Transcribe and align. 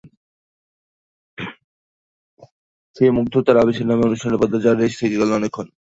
সেই 2.97 3.09
মুগ্ধতার 3.09 3.57
আবেশে 3.57 3.83
নামে 3.83 4.07
অনুষ্ঠানের 4.07 4.39
পর্দা, 4.41 4.57
যার 4.59 4.77
রেশ 4.77 4.93
থেকে 4.99 5.15
গেল 5.15 5.31
অনেকক্ষণ। 5.33 5.67